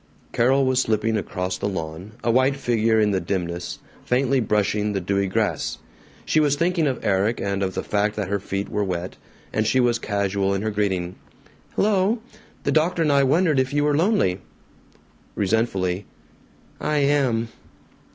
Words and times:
Carol 0.33 0.65
was 0.65 0.81
slipping 0.81 1.15
across 1.15 1.59
the 1.59 1.69
lawn, 1.69 2.13
a 2.23 2.31
white 2.31 2.55
figure 2.55 2.99
in 2.99 3.11
the 3.11 3.19
dimness, 3.19 3.77
faintly 4.03 4.39
brushing 4.39 4.93
the 4.93 4.99
dewy 4.99 5.27
grass. 5.27 5.77
She 6.25 6.39
was 6.39 6.55
thinking 6.55 6.87
of 6.87 7.05
Erik 7.05 7.39
and 7.39 7.61
of 7.61 7.75
the 7.75 7.83
fact 7.83 8.15
that 8.15 8.27
her 8.27 8.39
feet 8.39 8.67
were 8.67 8.83
wet, 8.83 9.17
and 9.53 9.67
she 9.67 9.79
was 9.79 9.99
casual 9.99 10.55
in 10.55 10.63
her 10.63 10.71
greeting: 10.71 11.17
"Hello! 11.75 12.17
The 12.63 12.71
doctor 12.71 13.03
and 13.03 13.11
I 13.11 13.21
wondered 13.21 13.59
if 13.59 13.73
you 13.75 13.83
were 13.83 13.95
lonely." 13.95 14.41
Resentfully, 15.35 16.07
"I 16.79 16.97
am!" 16.97 17.49